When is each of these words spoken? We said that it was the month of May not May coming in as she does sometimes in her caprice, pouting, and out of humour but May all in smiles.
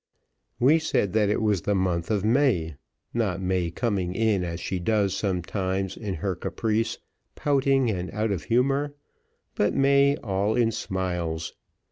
We 0.59 0.79
said 0.79 1.13
that 1.13 1.29
it 1.29 1.43
was 1.43 1.61
the 1.61 1.75
month 1.75 2.09
of 2.09 2.25
May 2.25 2.73
not 3.13 3.39
May 3.39 3.69
coming 3.69 4.15
in 4.15 4.43
as 4.43 4.59
she 4.59 4.79
does 4.79 5.15
sometimes 5.15 5.95
in 5.95 6.15
her 6.15 6.33
caprice, 6.35 6.97
pouting, 7.35 7.91
and 7.91 8.09
out 8.09 8.31
of 8.31 8.45
humour 8.45 8.95
but 9.53 9.75
May 9.75 10.17
all 10.23 10.55
in 10.55 10.71
smiles. 10.71 11.53